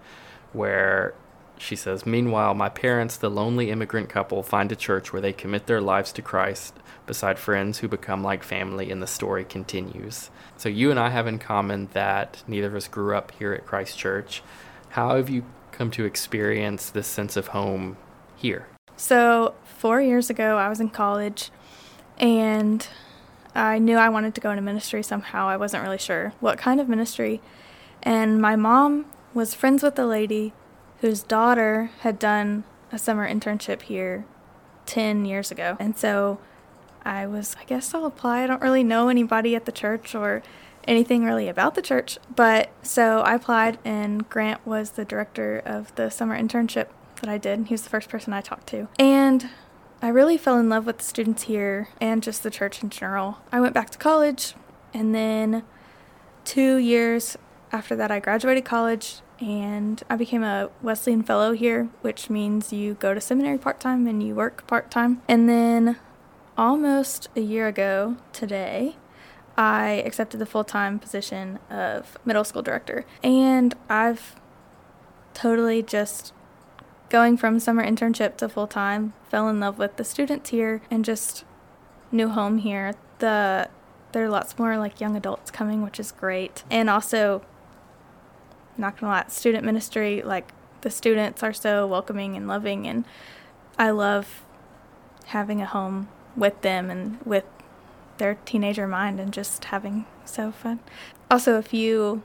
where 0.53 1.15
she 1.59 1.77
says, 1.77 2.07
Meanwhile, 2.07 2.55
my 2.55 2.69
parents, 2.69 3.17
the 3.17 3.31
lonely 3.31 3.71
immigrant 3.71 4.09
couple, 4.09 4.43
find 4.43 4.71
a 4.73 4.77
church 4.77 5.13
where 5.13 5.23
they 5.23 5.33
commit 5.33 5.67
their 5.67 5.81
lives 5.81 6.13
to 6.13 6.23
Christ 6.23 6.75
beside 7.07 7.39
friends 7.39 7.79
who 7.79 7.89
become 7.89 8.23
like 8.23 8.43
family, 8.43 8.91
and 8.91 9.03
the 9.03 9.07
story 9.07 9.45
continues. 9.45 10.31
So, 10.57 10.69
you 10.69 10.91
and 10.91 10.99
I 10.99 11.11
have 11.11 11.27
in 11.27 11.39
common 11.39 11.89
that 11.93 12.43
neither 12.47 12.69
of 12.69 12.75
us 12.75 12.89
grew 12.89 13.17
up 13.17 13.33
here 13.33 13.53
at 13.53 13.67
Christ 13.67 13.99
Church. 13.99 14.43
How 14.91 15.17
have 15.17 15.29
you 15.29 15.45
come 15.73 15.91
to 15.93 16.05
experience 16.05 16.91
this 16.91 17.07
sense 17.07 17.37
of 17.37 17.49
home 17.49 17.97
here? 18.37 18.67
So, 18.97 19.55
four 19.65 20.01
years 20.01 20.31
ago, 20.31 20.57
I 20.59 20.69
was 20.69 20.81
in 20.81 20.91
college 20.91 21.51
and 22.19 22.87
I 23.55 23.79
knew 23.79 23.97
I 23.97 24.09
wanted 24.09 24.35
to 24.35 24.41
go 24.41 24.51
into 24.51 24.63
ministry 24.63 25.03
somehow. 25.03 25.49
I 25.49 25.57
wasn't 25.57 25.83
really 25.83 25.99
sure 25.99 26.33
what 26.41 26.59
kind 26.59 26.81
of 26.81 26.89
ministry. 26.89 27.41
And 28.03 28.41
my 28.41 28.57
mom 28.57 29.07
was 29.35 29.55
friends 29.55 29.83
with 29.83 29.99
a 29.99 30.07
lady 30.07 30.53
whose 31.01 31.23
daughter 31.23 31.91
had 32.01 32.19
done 32.19 32.65
a 32.91 32.99
summer 32.99 33.29
internship 33.29 33.83
here 33.83 34.25
10 34.87 35.25
years 35.25 35.51
ago. 35.51 35.77
And 35.79 35.97
so 35.97 36.39
I 37.05 37.27
was, 37.27 37.57
I 37.61 37.65
guess 37.65 37.95
I'll 37.95 38.07
apply. 38.07 38.43
I 38.43 38.47
don't 38.47 38.63
really 38.63 38.85
know 38.85 39.09
anybody 39.09 39.55
at 39.55 39.65
the 39.65 39.73
church 39.73 40.15
or 40.15 40.43
anything 40.85 41.25
really 41.25 41.49
about 41.49 41.75
the 41.75 41.83
church. 41.83 42.19
But 42.35 42.71
so 42.83 43.21
I 43.21 43.35
applied, 43.35 43.79
and 43.85 44.29
Grant 44.29 44.67
was 44.67 44.91
the 44.91 45.05
director 45.05 45.63
of 45.65 45.95
the 45.95 46.11
summer 46.11 46.37
internship 46.39 46.89
that 47.21 47.29
I 47.29 47.39
did. 47.39 47.67
He 47.67 47.75
was 47.75 47.83
the 47.83 47.91
first 47.91 48.09
person 48.09 48.33
I 48.33 48.41
talked 48.41 48.67
to. 48.69 48.89
And 48.99 49.51
I 50.01 50.09
really 50.09 50.39
fell 50.39 50.59
in 50.59 50.69
love 50.69 50.87
with 50.87 50.99
the 50.99 51.05
students 51.05 51.45
here 51.45 51.89
and 52.01 52.23
just 52.23 52.43
the 52.43 52.51
church 52.51 52.83
in 52.83 52.91
general. 52.91 53.39
I 53.53 53.61
went 53.61 53.75
back 53.75 53.91
to 53.91 53.99
college, 53.99 54.55
and 54.95 55.15
then 55.15 55.65
two 56.45 56.77
years 56.77 57.37
after 57.73 57.97
that, 57.97 58.11
I 58.11 58.21
graduated 58.21 58.65
college 58.65 59.21
and 59.41 60.03
I 60.11 60.17
became 60.17 60.43
a 60.43 60.71
Wesleyan 60.83 61.23
Fellow 61.23 61.53
here, 61.53 61.89
which 62.03 62.29
means 62.29 62.73
you 62.73 62.95
go 62.95 63.15
to 63.15 63.21
seminary 63.21 63.59
part 63.59 63.81
time 63.81 64.07
and 64.07 64.23
you 64.23 64.35
work 64.35 64.67
part 64.67 64.91
time. 64.91 65.23
And 65.29 65.49
then 65.49 65.97
almost 66.57 67.29
a 67.37 67.41
year 67.41 67.69
ago 67.69 68.17
today, 68.33 68.97
I 69.57 70.03
accepted 70.07 70.39
the 70.39 70.47
full 70.47 70.65
time 70.65 70.99
position 70.99 71.59
of 71.71 72.17
middle 72.25 72.45
school 72.45 72.63
director. 72.63 73.05
And 73.23 73.75
I've 73.89 74.37
totally 75.35 75.83
just 75.83 76.33
going 77.09 77.37
from 77.37 77.59
summer 77.59 77.85
internship 77.85 78.37
to 78.39 78.49
full 78.49 78.67
time, 78.67 79.15
fell 79.31 79.49
in 79.49 79.61
love 79.61 79.79
with 79.79 79.97
the 79.97 80.05
students 80.05 80.51
here 80.51 80.83
and 80.91 81.05
just 81.05 81.45
new 82.11 82.29
home 82.29 82.59
here. 82.59 82.95
The 83.19 83.69
there 84.13 84.25
are 84.25 84.31
lots 84.31 84.59
more 84.59 84.79
like 84.79 85.01
young 85.01 85.17
adults 85.17 85.51
coming, 85.51 85.83
which 85.83 86.01
is 86.01 86.13
great. 86.13 86.65
And 86.71 86.89
also 86.89 87.43
not 88.79 88.99
gonna 88.99 89.13
lie, 89.13 89.25
student 89.29 89.65
ministry, 89.65 90.23
like 90.23 90.53
the 90.81 90.91
students 90.91 91.43
are 91.43 91.53
so 91.53 91.87
welcoming 91.87 92.37
and 92.37 92.47
loving 92.47 92.87
and 92.87 93.05
I 93.79 93.91
love 93.91 94.43
having 95.27 95.61
a 95.61 95.67
home 95.67 96.09
with 96.37 96.61
them 96.63 96.91
and 96.91 97.21
with 97.25 97.45
their 98.19 98.35
teenager 98.45 98.87
mind 98.87 99.21
and 99.21 99.33
just 99.33 99.67
having 99.67 100.07
so 100.25 100.53
fun. 100.53 100.81
Also 101.31 101.57
a 101.57 101.63
few 101.63 102.23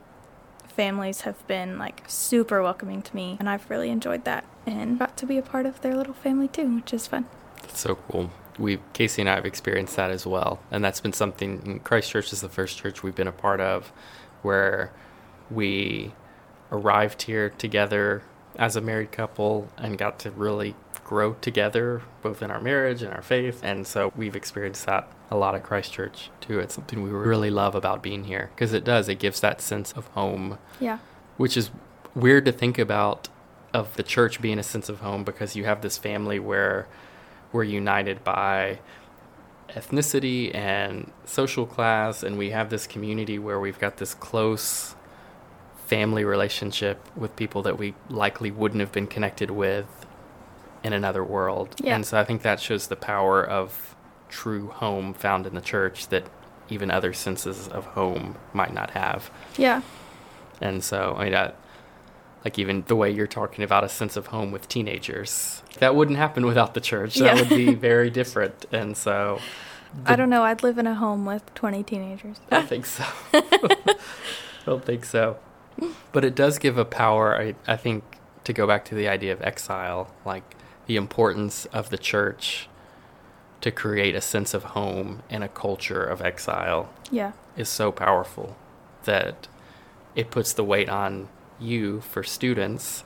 families 0.66 1.22
have 1.22 1.46
been 1.46 1.78
like 1.78 2.02
super 2.06 2.62
welcoming 2.62 3.02
to 3.02 3.14
me 3.14 3.36
and 3.38 3.48
I've 3.48 3.68
really 3.70 3.90
enjoyed 3.90 4.24
that 4.24 4.44
and 4.66 4.98
got 4.98 5.16
to 5.18 5.26
be 5.26 5.38
a 5.38 5.42
part 5.42 5.66
of 5.66 5.80
their 5.82 5.94
little 5.94 6.14
family 6.14 6.48
too, 6.48 6.76
which 6.76 6.92
is 6.92 7.06
fun. 7.06 7.26
That's 7.62 7.80
so 7.80 7.96
cool. 8.10 8.30
We 8.58 8.78
Casey 8.92 9.22
and 9.22 9.28
I 9.28 9.34
have 9.34 9.46
experienced 9.46 9.96
that 9.96 10.12
as 10.12 10.26
well, 10.26 10.60
and 10.70 10.84
that's 10.84 11.00
been 11.00 11.12
something. 11.12 11.80
Christchurch 11.80 12.32
is 12.32 12.40
the 12.40 12.48
first 12.48 12.78
church 12.78 13.02
we've 13.02 13.14
been 13.14 13.26
a 13.26 13.32
part 13.32 13.60
of, 13.60 13.92
where 14.42 14.92
we 15.50 16.12
arrived 16.70 17.22
here 17.22 17.50
together 17.50 18.22
as 18.56 18.76
a 18.76 18.80
married 18.80 19.12
couple 19.12 19.68
and 19.76 19.98
got 19.98 20.18
to 20.20 20.30
really 20.30 20.74
grow 21.04 21.34
together, 21.34 22.02
both 22.22 22.42
in 22.42 22.50
our 22.50 22.60
marriage 22.60 23.02
and 23.02 23.12
our 23.12 23.22
faith. 23.22 23.60
And 23.62 23.86
so 23.86 24.12
we've 24.16 24.36
experienced 24.36 24.86
that 24.86 25.08
a 25.30 25.36
lot 25.36 25.54
at 25.54 25.62
Christchurch 25.62 26.30
too. 26.40 26.58
It's 26.58 26.74
something 26.74 27.02
we 27.02 27.10
really 27.10 27.50
love 27.50 27.74
about 27.74 28.02
being 28.02 28.24
here 28.24 28.50
because 28.54 28.72
it 28.72 28.84
does. 28.84 29.08
It 29.08 29.18
gives 29.18 29.40
that 29.40 29.60
sense 29.60 29.92
of 29.92 30.06
home. 30.08 30.58
Yeah. 30.80 30.98
Which 31.36 31.56
is 31.56 31.70
weird 32.14 32.44
to 32.46 32.52
think 32.52 32.78
about 32.78 33.28
of 33.72 33.96
the 33.96 34.02
church 34.02 34.40
being 34.40 34.58
a 34.58 34.62
sense 34.62 34.88
of 34.88 35.00
home 35.00 35.24
because 35.24 35.56
you 35.56 35.64
have 35.64 35.82
this 35.82 35.98
family 35.98 36.38
where 36.38 36.86
we're 37.52 37.64
united 37.64 38.22
by 38.22 38.78
ethnicity 39.70 40.54
and 40.54 41.10
social 41.24 41.66
class 41.66 42.22
and 42.22 42.38
we 42.38 42.50
have 42.50 42.70
this 42.70 42.86
community 42.86 43.38
where 43.38 43.58
we've 43.58 43.78
got 43.78 43.96
this 43.96 44.14
close 44.14 44.94
family 45.86 46.24
relationship 46.24 47.06
with 47.16 47.36
people 47.36 47.62
that 47.62 47.78
we 47.78 47.94
likely 48.08 48.50
wouldn't 48.50 48.80
have 48.80 48.92
been 48.92 49.06
connected 49.06 49.50
with 49.50 50.06
in 50.82 50.92
another 50.92 51.24
world. 51.24 51.74
Yeah. 51.82 51.94
And 51.94 52.06
so 52.06 52.18
I 52.18 52.24
think 52.24 52.42
that 52.42 52.60
shows 52.60 52.86
the 52.88 52.96
power 52.96 53.44
of 53.44 53.94
true 54.28 54.68
home 54.68 55.14
found 55.14 55.46
in 55.46 55.54
the 55.54 55.60
church 55.60 56.08
that 56.08 56.24
even 56.68 56.90
other 56.90 57.12
senses 57.12 57.68
of 57.68 57.84
home 57.86 58.36
might 58.52 58.72
not 58.72 58.90
have. 58.90 59.30
Yeah. 59.56 59.82
And 60.60 60.82
so 60.82 61.14
I 61.18 61.24
mean 61.24 61.32
that 61.32 61.56
like 62.44 62.58
even 62.58 62.84
the 62.86 62.96
way 62.96 63.10
you're 63.10 63.26
talking 63.26 63.64
about 63.64 63.84
a 63.84 63.88
sense 63.88 64.16
of 64.16 64.28
home 64.28 64.52
with 64.52 64.68
teenagers 64.68 65.62
that 65.78 65.94
wouldn't 65.94 66.18
happen 66.18 66.44
without 66.44 66.74
the 66.74 66.80
church 66.80 67.14
that 67.16 67.36
yeah. 67.36 67.40
would 67.40 67.48
be 67.48 67.74
very 67.90 68.10
different 68.10 68.66
and 68.70 68.96
so 68.96 69.38
I 70.06 70.16
don't 70.16 70.30
know. 70.30 70.42
I'd 70.42 70.62
live 70.62 70.78
in 70.78 70.86
a 70.86 70.94
home 70.94 71.24
with 71.24 71.54
20 71.54 71.82
teenagers. 71.84 72.40
I 72.50 72.62
think 72.62 72.84
so. 72.86 73.04
I 73.32 73.96
don't 74.66 74.84
think 74.84 75.04
so. 75.04 75.36
But 76.12 76.24
it 76.24 76.34
does 76.34 76.58
give 76.58 76.78
a 76.78 76.84
power, 76.84 77.36
I, 77.36 77.54
I 77.66 77.76
think, 77.76 78.04
to 78.44 78.52
go 78.52 78.66
back 78.66 78.84
to 78.86 78.94
the 78.94 79.08
idea 79.08 79.32
of 79.32 79.42
exile, 79.42 80.12
like 80.24 80.54
the 80.86 80.96
importance 80.96 81.66
of 81.66 81.90
the 81.90 81.98
church 81.98 82.68
to 83.60 83.70
create 83.70 84.14
a 84.14 84.20
sense 84.20 84.52
of 84.54 84.62
home 84.64 85.22
in 85.30 85.42
a 85.42 85.48
culture 85.48 86.02
of 86.04 86.20
exile 86.20 86.90
Yeah. 87.10 87.32
is 87.56 87.68
so 87.68 87.90
powerful 87.90 88.56
that 89.04 89.48
it 90.14 90.30
puts 90.30 90.52
the 90.52 90.62
weight 90.64 90.88
on 90.88 91.28
you 91.58 92.00
for 92.02 92.22
students 92.22 93.04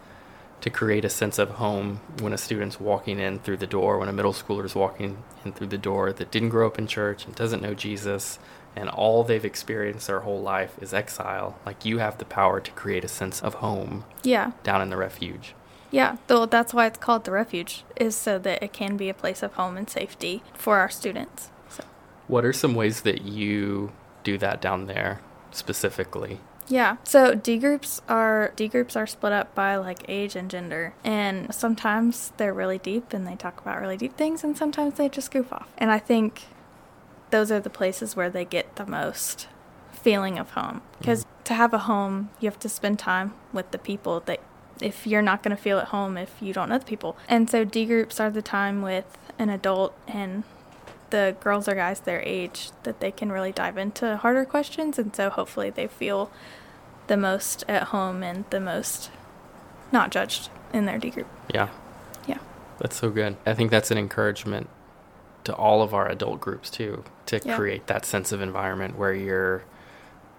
to 0.60 0.68
create 0.70 1.04
a 1.04 1.08
sense 1.08 1.38
of 1.38 1.50
home 1.50 2.00
when 2.20 2.32
a 2.32 2.38
student's 2.38 2.80
walking 2.80 3.20
in 3.20 3.38
through 3.38 3.58
the 3.58 3.66
door, 3.66 3.98
when 3.98 4.08
a 4.08 4.12
middle 4.12 4.32
schooler 4.32 4.64
is 4.64 4.74
walking 4.74 5.22
in 5.44 5.52
through 5.52 5.68
the 5.68 5.78
door 5.78 6.12
that 6.12 6.32
didn't 6.32 6.48
grow 6.48 6.66
up 6.66 6.78
in 6.78 6.86
church 6.88 7.24
and 7.24 7.34
doesn't 7.36 7.62
know 7.62 7.74
Jesus, 7.74 8.40
and 8.78 8.88
all 8.88 9.24
they've 9.24 9.44
experienced 9.44 10.06
their 10.06 10.20
whole 10.20 10.40
life 10.40 10.76
is 10.80 10.94
exile. 10.94 11.58
Like 11.66 11.84
you 11.84 11.98
have 11.98 12.18
the 12.18 12.24
power 12.24 12.60
to 12.60 12.70
create 12.72 13.04
a 13.04 13.08
sense 13.08 13.40
of 13.42 13.54
home 13.54 14.04
Yeah. 14.22 14.52
down 14.62 14.80
in 14.82 14.90
the 14.90 14.96
refuge. 14.96 15.54
Yeah. 15.90 16.16
Though 16.28 16.46
that's 16.46 16.72
why 16.72 16.86
it's 16.86 16.98
called 16.98 17.24
the 17.24 17.30
refuge, 17.32 17.82
is 17.96 18.14
so 18.14 18.38
that 18.38 18.62
it 18.62 18.72
can 18.72 18.96
be 18.96 19.08
a 19.08 19.14
place 19.14 19.42
of 19.42 19.54
home 19.54 19.76
and 19.76 19.88
safety 19.90 20.42
for 20.54 20.78
our 20.78 20.88
students. 20.90 21.50
So, 21.68 21.82
What 22.28 22.44
are 22.44 22.52
some 22.52 22.74
ways 22.74 23.00
that 23.02 23.22
you 23.22 23.92
do 24.22 24.38
that 24.38 24.60
down 24.60 24.86
there 24.86 25.20
specifically? 25.50 26.40
yeah. 26.68 26.96
So 27.04 27.34
D 27.34 27.56
groups 27.58 28.02
are 28.08 28.52
D 28.54 28.68
groups 28.68 28.94
are 28.96 29.06
split 29.06 29.32
up 29.32 29.54
by 29.54 29.76
like 29.76 30.04
age 30.08 30.36
and 30.36 30.50
gender, 30.50 30.92
and 31.04 31.52
sometimes 31.54 32.32
they're 32.36 32.52
really 32.54 32.78
deep 32.78 33.12
and 33.14 33.26
they 33.26 33.34
talk 33.36 33.60
about 33.60 33.80
really 33.80 33.96
deep 33.96 34.16
things, 34.16 34.44
and 34.44 34.56
sometimes 34.56 34.94
they 34.94 35.08
just 35.08 35.30
goof 35.30 35.50
off. 35.52 35.68
And 35.78 35.90
I 35.90 35.98
think 35.98 36.42
those 37.30 37.50
are 37.50 37.60
the 37.60 37.70
places 37.70 38.16
where 38.16 38.30
they 38.30 38.44
get 38.44 38.76
the 38.76 38.86
most 38.86 39.48
feeling 39.92 40.38
of 40.38 40.50
home. 40.50 40.80
Mm-hmm. 40.80 40.98
Because 40.98 41.26
to 41.44 41.54
have 41.54 41.72
a 41.72 41.78
home 41.78 42.30
you 42.40 42.48
have 42.48 42.58
to 42.60 42.68
spend 42.68 42.98
time 42.98 43.34
with 43.52 43.70
the 43.70 43.78
people 43.78 44.20
that 44.20 44.40
if 44.80 45.06
you're 45.06 45.22
not 45.22 45.42
going 45.42 45.56
to 45.56 45.60
feel 45.60 45.78
at 45.78 45.88
home 45.88 46.16
if 46.16 46.34
you 46.40 46.52
don't 46.52 46.68
know 46.68 46.78
the 46.78 46.84
people. 46.84 47.16
And 47.28 47.48
so 47.50 47.64
d 47.64 47.84
groups 47.84 48.20
are 48.20 48.30
the 48.30 48.42
time 48.42 48.82
with 48.82 49.18
an 49.38 49.48
adult 49.48 49.96
and 50.06 50.44
the 51.10 51.36
girls 51.40 51.68
or 51.68 51.74
guys 51.74 52.00
their 52.00 52.20
age 52.22 52.70
that 52.82 53.00
they 53.00 53.10
can 53.10 53.32
really 53.32 53.52
dive 53.52 53.78
into 53.78 54.16
harder 54.18 54.44
questions. 54.44 54.98
And 54.98 55.14
so 55.14 55.30
hopefully 55.30 55.70
they 55.70 55.86
feel 55.86 56.30
the 57.06 57.16
most 57.16 57.64
at 57.68 57.84
home 57.84 58.22
and 58.22 58.44
the 58.50 58.60
most 58.60 59.10
not 59.90 60.10
judged 60.10 60.50
in 60.72 60.84
their 60.84 60.98
d 60.98 61.10
group. 61.10 61.28
Yeah. 61.52 61.68
yeah. 62.26 62.38
That's 62.78 62.96
so 62.96 63.10
good. 63.10 63.36
I 63.46 63.54
think 63.54 63.70
that's 63.70 63.90
an 63.90 63.98
encouragement 63.98 64.68
to 65.44 65.54
all 65.54 65.82
of 65.82 65.94
our 65.94 66.08
adult 66.08 66.40
groups 66.40 66.68
too, 66.68 67.04
to 67.28 67.40
Yeah. 67.44 67.56
create 67.56 67.86
that 67.86 68.04
sense 68.04 68.32
of 68.32 68.40
environment 68.42 68.96
where 68.98 69.14
you're 69.14 69.62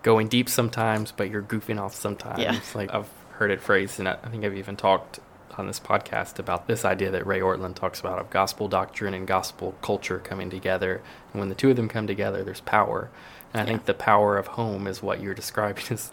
going 0.03 0.27
deep 0.27 0.47
sometimes, 0.49 1.11
but 1.11 1.29
you're 1.29 1.41
goofing 1.41 1.79
off 1.81 1.93
sometimes. 1.95 2.39
Yeah. 2.39 2.59
Like 2.75 2.93
I've 2.93 3.09
heard 3.37 3.51
it 3.51 3.61
phrased, 3.61 3.99
and 3.99 4.07
I 4.07 4.17
I 4.23 4.29
think 4.29 4.43
I've 4.45 4.55
even 4.57 4.75
talked 4.75 5.19
on 5.57 5.67
this 5.67 5.79
podcast 5.79 6.39
about 6.39 6.67
this 6.67 6.85
idea 6.85 7.11
that 7.11 7.25
Ray 7.27 7.41
Ortlund 7.41 7.75
talks 7.75 7.99
about 7.99 8.17
of 8.19 8.29
gospel 8.29 8.67
doctrine 8.69 9.13
and 9.13 9.27
gospel 9.27 9.75
culture 9.81 10.19
coming 10.19 10.49
together. 10.49 11.01
And 11.33 11.39
when 11.41 11.49
the 11.49 11.55
two 11.55 11.69
of 11.69 11.75
them 11.75 11.89
come 11.89 12.07
together, 12.07 12.43
there's 12.45 12.61
power. 12.61 13.09
And 13.53 13.61
I 13.61 13.65
think 13.65 13.83
the 13.85 13.93
power 13.93 14.37
of 14.37 14.47
home 14.47 14.87
is 14.87 15.01
what 15.03 15.19
you're 15.21 15.33
describing 15.33 15.83
is 15.89 16.11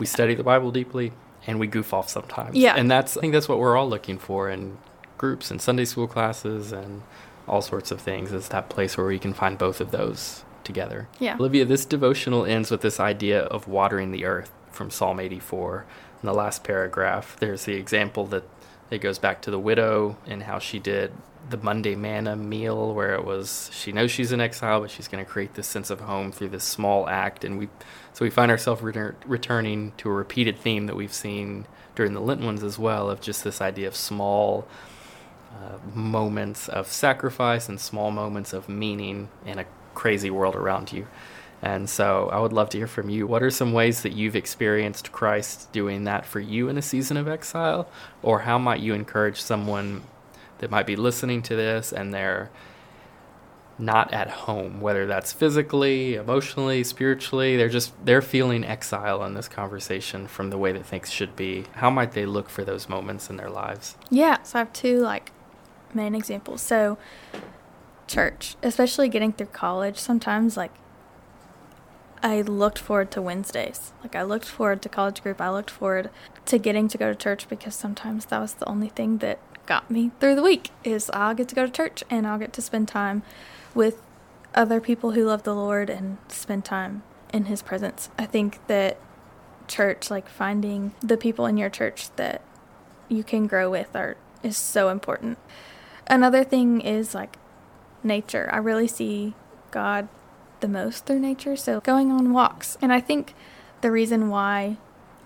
we 0.00 0.06
study 0.06 0.34
the 0.34 0.42
Bible 0.42 0.72
deeply 0.72 1.12
and 1.46 1.60
we 1.60 1.68
goof 1.68 1.92
off 1.94 2.08
sometimes. 2.08 2.56
Yeah. 2.56 2.74
And 2.74 2.90
that's 2.90 3.16
I 3.16 3.20
think 3.20 3.32
that's 3.34 3.48
what 3.48 3.58
we're 3.60 3.76
all 3.76 3.88
looking 3.88 4.18
for 4.18 4.48
in 4.50 4.78
groups 5.16 5.52
and 5.52 5.60
Sunday 5.62 5.84
school 5.84 6.08
classes 6.08 6.72
and 6.72 7.02
all 7.48 7.62
sorts 7.62 7.90
of 7.90 8.00
things 8.00 8.32
is 8.32 8.48
that 8.48 8.68
place 8.68 8.96
where 8.96 9.06
we 9.06 9.18
can 9.18 9.32
find 9.32 9.58
both 9.58 9.80
of 9.80 9.90
those 9.90 10.44
together. 10.64 11.08
Yeah. 11.18 11.36
Olivia, 11.36 11.64
this 11.64 11.84
devotional 11.84 12.44
ends 12.44 12.70
with 12.70 12.82
this 12.82 13.00
idea 13.00 13.42
of 13.42 13.68
watering 13.68 14.12
the 14.12 14.24
earth 14.24 14.52
from 14.70 14.90
Psalm 14.90 15.20
84. 15.20 15.84
In 16.22 16.26
the 16.26 16.34
last 16.34 16.62
paragraph, 16.62 17.36
there's 17.40 17.64
the 17.64 17.74
example 17.74 18.26
that 18.26 18.44
it 18.90 19.00
goes 19.00 19.18
back 19.18 19.42
to 19.42 19.50
the 19.50 19.58
widow 19.58 20.16
and 20.26 20.44
how 20.44 20.58
she 20.58 20.78
did 20.78 21.12
the 21.50 21.56
Monday 21.56 21.96
manna 21.96 22.36
meal, 22.36 22.94
where 22.94 23.14
it 23.14 23.24
was 23.24 23.68
she 23.72 23.90
knows 23.90 24.10
she's 24.10 24.30
in 24.30 24.40
exile, 24.40 24.80
but 24.80 24.90
she's 24.90 25.08
going 25.08 25.24
to 25.24 25.28
create 25.28 25.54
this 25.54 25.66
sense 25.66 25.90
of 25.90 26.00
home 26.00 26.30
through 26.30 26.50
this 26.50 26.62
small 26.62 27.08
act. 27.08 27.44
And 27.44 27.58
we, 27.58 27.68
so 28.12 28.24
we 28.24 28.30
find 28.30 28.50
ourselves 28.50 28.80
retur- 28.82 29.16
returning 29.26 29.92
to 29.98 30.08
a 30.08 30.12
repeated 30.12 30.58
theme 30.58 30.86
that 30.86 30.94
we've 30.94 31.12
seen 31.12 31.66
during 31.96 32.14
the 32.14 32.20
Lent 32.20 32.42
ones 32.42 32.62
as 32.62 32.78
well, 32.78 33.10
of 33.10 33.20
just 33.20 33.44
this 33.44 33.60
idea 33.60 33.88
of 33.88 33.96
small 33.96 34.66
uh, 35.52 35.78
moments 35.94 36.68
of 36.68 36.86
sacrifice 36.86 37.68
and 37.68 37.80
small 37.80 38.10
moments 38.10 38.52
of 38.52 38.68
meaning 38.68 39.28
in 39.44 39.58
a 39.58 39.66
crazy 39.94 40.30
world 40.30 40.56
around 40.56 40.92
you. 40.92 41.06
And 41.60 41.88
so 41.88 42.28
I 42.32 42.40
would 42.40 42.52
love 42.52 42.70
to 42.70 42.78
hear 42.78 42.88
from 42.88 43.08
you. 43.08 43.26
What 43.26 43.42
are 43.42 43.50
some 43.50 43.72
ways 43.72 44.02
that 44.02 44.12
you've 44.12 44.34
experienced 44.34 45.12
Christ 45.12 45.70
doing 45.70 46.04
that 46.04 46.26
for 46.26 46.40
you 46.40 46.68
in 46.68 46.76
a 46.76 46.82
season 46.82 47.16
of 47.16 47.28
exile? 47.28 47.88
Or 48.20 48.40
how 48.40 48.58
might 48.58 48.80
you 48.80 48.94
encourage 48.94 49.40
someone 49.40 50.02
that 50.58 50.70
might 50.70 50.86
be 50.86 50.96
listening 50.96 51.40
to 51.42 51.54
this 51.54 51.92
and 51.92 52.12
they're 52.12 52.50
not 53.78 54.12
at 54.12 54.28
home, 54.30 54.80
whether 54.80 55.06
that's 55.06 55.32
physically, 55.32 56.14
emotionally, 56.14 56.84
spiritually, 56.84 57.56
they're 57.56 57.68
just 57.68 57.92
they're 58.04 58.22
feeling 58.22 58.64
exile 58.64 59.24
in 59.24 59.34
this 59.34 59.48
conversation 59.48 60.26
from 60.26 60.50
the 60.50 60.58
way 60.58 60.72
that 60.72 60.86
things 60.86 61.10
should 61.10 61.34
be. 61.36 61.64
How 61.74 61.90
might 61.90 62.12
they 62.12 62.26
look 62.26 62.48
for 62.48 62.64
those 62.64 62.88
moments 62.88 63.30
in 63.30 63.36
their 63.36 63.50
lives? 63.50 63.96
Yeah, 64.10 64.42
so 64.42 64.58
I 64.58 64.60
have 64.60 64.72
two 64.72 65.00
like 65.00 65.32
main 65.94 66.14
examples. 66.14 66.62
So 66.62 66.98
church, 68.06 68.56
especially 68.62 69.08
getting 69.08 69.32
through 69.32 69.48
college, 69.48 69.98
sometimes 69.98 70.56
like 70.56 70.72
I 72.22 72.42
looked 72.42 72.78
forward 72.78 73.10
to 73.12 73.22
Wednesdays. 73.22 73.92
Like 74.02 74.14
I 74.14 74.22
looked 74.22 74.46
forward 74.46 74.80
to 74.82 74.88
college 74.88 75.22
group. 75.22 75.40
I 75.40 75.50
looked 75.50 75.70
forward 75.70 76.10
to 76.46 76.58
getting 76.58 76.88
to 76.88 76.98
go 76.98 77.08
to 77.08 77.16
church 77.16 77.48
because 77.48 77.74
sometimes 77.74 78.26
that 78.26 78.38
was 78.38 78.54
the 78.54 78.68
only 78.68 78.88
thing 78.88 79.18
that 79.18 79.40
got 79.66 79.90
me 79.90 80.10
through 80.20 80.34
the 80.34 80.42
week 80.42 80.70
is 80.84 81.10
I'll 81.12 81.34
get 81.34 81.48
to 81.48 81.54
go 81.54 81.66
to 81.66 81.72
church 81.72 82.04
and 82.10 82.26
I'll 82.26 82.38
get 82.38 82.52
to 82.54 82.62
spend 82.62 82.88
time 82.88 83.22
with 83.74 84.02
other 84.54 84.80
people 84.80 85.12
who 85.12 85.24
love 85.24 85.42
the 85.42 85.54
Lord 85.54 85.90
and 85.90 86.18
spend 86.28 86.64
time 86.64 87.02
in 87.32 87.46
his 87.46 87.62
presence. 87.62 88.10
I 88.18 88.26
think 88.26 88.64
that 88.66 88.98
church 89.66 90.10
like 90.10 90.28
finding 90.28 90.92
the 91.00 91.16
people 91.16 91.46
in 91.46 91.56
your 91.56 91.70
church 91.70 92.14
that 92.16 92.42
you 93.08 93.24
can 93.24 93.46
grow 93.46 93.70
with 93.70 93.94
are 93.96 94.16
is 94.42 94.56
so 94.56 94.90
important. 94.90 95.38
Another 96.12 96.44
thing 96.44 96.82
is 96.82 97.14
like 97.14 97.38
nature. 98.04 98.50
I 98.52 98.58
really 98.58 98.86
see 98.86 99.32
God 99.70 100.10
the 100.60 100.68
most 100.68 101.06
through 101.06 101.20
nature, 101.20 101.56
so 101.56 101.80
going 101.80 102.12
on 102.12 102.34
walks. 102.34 102.76
And 102.82 102.92
I 102.92 103.00
think 103.00 103.34
the 103.80 103.90
reason 103.90 104.28
why 104.28 104.76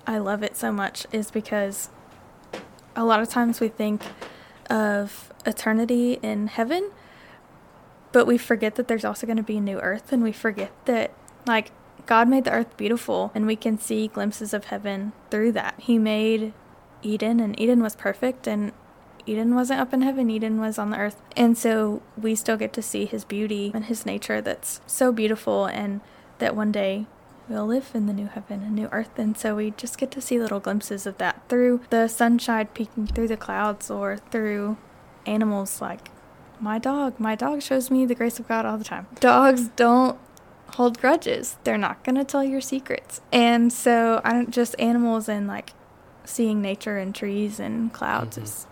I 0.06 0.18
love 0.18 0.44
it 0.44 0.56
so 0.56 0.70
much 0.70 1.04
is 1.10 1.32
because 1.32 1.90
a 2.94 3.04
lot 3.04 3.18
of 3.18 3.28
times 3.28 3.58
we 3.58 3.66
think 3.66 4.00
of 4.70 5.32
eternity 5.44 6.20
in 6.22 6.46
heaven, 6.46 6.92
but 8.12 8.24
we 8.24 8.38
forget 8.38 8.76
that 8.76 8.86
there's 8.86 9.04
also 9.04 9.26
going 9.26 9.38
to 9.38 9.42
be 9.42 9.56
a 9.56 9.60
new 9.60 9.80
earth 9.80 10.12
and 10.12 10.22
we 10.22 10.30
forget 10.30 10.70
that 10.84 11.12
like 11.48 11.72
God 12.06 12.28
made 12.28 12.44
the 12.44 12.52
earth 12.52 12.76
beautiful 12.76 13.32
and 13.34 13.44
we 13.44 13.56
can 13.56 13.76
see 13.76 14.06
glimpses 14.06 14.54
of 14.54 14.66
heaven 14.66 15.14
through 15.32 15.50
that. 15.50 15.74
He 15.78 15.98
made 15.98 16.52
Eden 17.02 17.40
and 17.40 17.58
Eden 17.60 17.82
was 17.82 17.96
perfect 17.96 18.46
and 18.46 18.70
Eden 19.26 19.54
wasn't 19.54 19.80
up 19.80 19.92
in 19.92 20.02
heaven, 20.02 20.30
Eden 20.30 20.61
was 20.61 20.78
on 20.78 20.90
the 20.90 20.99
earth. 20.99 21.21
And 21.37 21.59
so 21.59 22.00
we 22.16 22.35
still 22.35 22.56
get 22.56 22.73
to 22.75 22.83
see 22.83 23.04
his 23.06 23.25
beauty 23.25 23.73
and 23.75 23.87
his 23.87 24.06
nature 24.06 24.40
that's 24.40 24.80
so 24.87 25.12
beautiful 25.12 25.66
and 25.66 26.00
that 26.38 26.54
one 26.54 26.71
day 26.73 27.06
we'll 27.49 27.66
live 27.66 27.90
in 27.95 28.06
the 28.06 28.12
new 28.12 28.26
heaven 28.26 28.62
and 28.62 28.75
new 28.75 28.88
earth. 28.92 29.18
And 29.18 29.37
so 29.37 29.56
we 29.56 29.73
just 29.73 29.99
get 29.99 30.11
to 30.12 30.21
see 30.21 30.38
little 30.38 30.61
glimpses 30.61 31.06
of 31.06 31.18
that 31.18 31.42
through 31.49 31.80
the 31.90 32.09
sunshine 32.09 32.68
peeking 32.75 33.06
through 33.09 33.28
the 33.28 33.37
clouds 33.37 33.90
or 33.90 34.18
through 34.30 34.76
animals 35.26 35.80
like 35.80 36.09
my 36.61 36.78
dog. 36.78 37.18
My 37.18 37.35
dog 37.35 37.62
shows 37.62 37.90
me 37.90 38.06
the 38.06 38.14
grace 38.14 38.38
of 38.38 38.49
God 38.49 38.64
all 38.64 38.78
the 38.78 38.85
time. 38.85 39.06
Dogs 39.21 39.68
don't 39.76 40.18
hold 40.71 40.99
grudges. 41.00 41.56
They're 41.64 41.78
not 41.78 42.02
going 42.04 42.16
to 42.16 42.25
tell 42.25 42.42
your 42.45 42.61
secrets. 42.61 43.21
And 43.33 43.73
so 43.73 44.21
I 44.25 44.33
don't 44.33 44.50
just 44.50 44.75
animals 44.78 45.28
and 45.28 45.47
like 45.47 45.73
seeing 46.25 46.61
nature 46.62 46.97
and 46.99 47.14
trees 47.14 47.61
and 47.61 47.92
clouds 47.92 48.37
Mhm. 48.38 48.42
is 48.42 48.66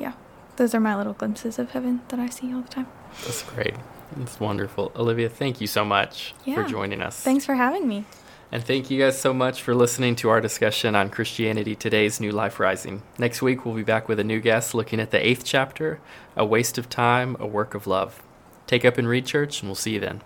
yeah. 0.00 0.12
Those 0.56 0.74
are 0.74 0.80
my 0.80 0.96
little 0.96 1.12
glimpses 1.14 1.58
of 1.58 1.70
heaven 1.70 2.02
that 2.08 2.18
I 2.20 2.28
see 2.28 2.52
all 2.52 2.60
the 2.62 2.68
time. 2.68 2.86
That's 3.24 3.42
great. 3.42 3.74
That's 4.16 4.38
wonderful. 4.40 4.92
Olivia, 4.96 5.28
thank 5.28 5.60
you 5.60 5.66
so 5.66 5.84
much 5.84 6.34
Yeah. 6.44 6.56
for 6.56 6.64
joining 6.64 7.00
us. 7.00 7.20
Thanks 7.20 7.44
for 7.46 7.54
having 7.54 7.86
me. 7.88 8.04
And 8.52 8.64
thank 8.64 8.90
you 8.90 8.98
guys 8.98 9.18
so 9.20 9.32
much 9.32 9.62
for 9.62 9.74
listening 9.76 10.16
to 10.16 10.28
our 10.28 10.40
discussion 10.40 10.96
on 10.96 11.08
Christianity 11.08 11.76
Today's 11.76 12.18
New 12.20 12.32
Life 12.32 12.58
Rising. 12.58 13.02
Next 13.16 13.40
week, 13.42 13.64
we'll 13.64 13.76
be 13.76 13.84
back 13.84 14.08
with 14.08 14.18
a 14.18 14.24
new 14.24 14.40
guest 14.40 14.74
looking 14.74 14.98
at 14.98 15.12
the 15.12 15.24
eighth 15.24 15.44
chapter 15.44 16.00
A 16.36 16.44
Waste 16.44 16.76
of 16.76 16.88
Time, 16.88 17.36
A 17.38 17.46
Work 17.46 17.74
of 17.74 17.86
Love. 17.86 18.22
Take 18.66 18.84
up 18.84 18.98
and 18.98 19.06
read, 19.08 19.24
church, 19.24 19.60
and 19.62 19.68
we'll 19.68 19.76
see 19.76 19.92
you 19.94 20.00
then. 20.00 20.22